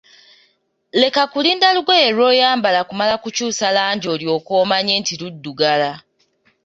Leka 1.01 1.23
kulinda 1.31 1.67
lugoye 1.75 2.07
lw'oyambala 2.15 2.79
kumala 2.89 3.15
kukyusa 3.23 3.65
langi 3.75 4.07
olyoke 4.13 4.51
omanye 4.61 4.93
nti 5.01 5.13
luddugala. 5.21 5.91